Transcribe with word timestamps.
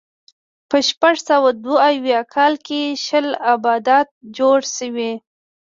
په 0.69 0.77
شپږ 0.87 1.15
سوه 1.29 1.49
دوه 1.63 1.79
اویا 1.89 2.21
کال 2.33 2.53
کې 2.65 2.81
شل 3.05 3.27
ابدات 3.53 4.07
جوړ 4.37 4.57
شوي. 4.75 5.11